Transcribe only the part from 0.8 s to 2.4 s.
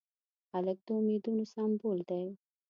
د امیدونو سمبول دی.